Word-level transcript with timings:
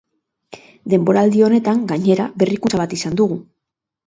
Denboraldi 0.93 1.43
honetan, 1.49 1.83
gainera, 1.93 2.27
berrikuntza 2.45 2.81
bat 2.83 2.97
izan 2.99 3.21
dugu. 3.23 3.39